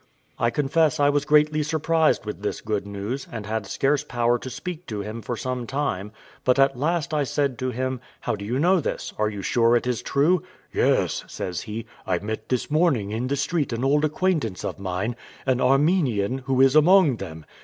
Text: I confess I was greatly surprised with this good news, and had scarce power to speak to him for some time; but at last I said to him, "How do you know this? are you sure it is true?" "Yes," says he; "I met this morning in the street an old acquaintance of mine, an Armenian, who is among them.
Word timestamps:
I 0.39 0.49
confess 0.49 0.99
I 0.99 1.09
was 1.09 1.25
greatly 1.25 1.61
surprised 1.61 2.25
with 2.25 2.41
this 2.41 2.59
good 2.59 2.87
news, 2.87 3.27
and 3.31 3.45
had 3.45 3.67
scarce 3.67 4.03
power 4.03 4.39
to 4.39 4.49
speak 4.49 4.87
to 4.87 5.01
him 5.01 5.21
for 5.21 5.37
some 5.37 5.67
time; 5.67 6.11
but 6.43 6.57
at 6.57 6.75
last 6.75 7.13
I 7.13 7.23
said 7.23 7.59
to 7.59 7.69
him, 7.69 8.01
"How 8.21 8.35
do 8.35 8.43
you 8.43 8.57
know 8.57 8.79
this? 8.79 9.13
are 9.19 9.29
you 9.29 9.43
sure 9.43 9.75
it 9.75 9.85
is 9.85 10.01
true?" 10.01 10.41
"Yes," 10.73 11.23
says 11.27 11.61
he; 11.61 11.85
"I 12.07 12.17
met 12.17 12.49
this 12.49 12.71
morning 12.71 13.11
in 13.11 13.27
the 13.27 13.35
street 13.35 13.71
an 13.73 13.83
old 13.85 14.03
acquaintance 14.03 14.65
of 14.65 14.79
mine, 14.79 15.15
an 15.45 15.61
Armenian, 15.61 16.39
who 16.47 16.61
is 16.61 16.75
among 16.75 17.17
them. 17.17 17.45